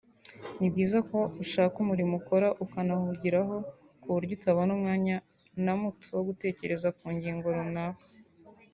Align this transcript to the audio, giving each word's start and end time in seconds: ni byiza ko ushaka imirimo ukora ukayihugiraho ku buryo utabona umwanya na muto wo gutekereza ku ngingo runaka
ni 0.59 0.67
byiza 0.73 0.99
ko 1.09 1.19
ushaka 1.43 1.75
imirimo 1.83 2.13
ukora 2.21 2.47
ukayihugiraho 2.63 3.55
ku 4.01 4.07
buryo 4.15 4.33
utabona 4.37 4.71
umwanya 4.77 5.15
na 5.65 5.73
muto 5.79 6.07
wo 6.15 6.23
gutekereza 6.29 6.87
ku 6.97 7.05
ngingo 7.15 7.47
runaka 7.57 8.03